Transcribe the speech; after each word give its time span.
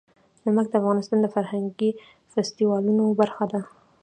نمک 0.45 0.65
د 0.69 0.73
افغانستان 0.81 1.17
د 1.21 1.27
فرهنګي 1.35 1.91
فستیوالونو 2.31 3.03
برخه 3.19 3.45
ده. 3.51 3.61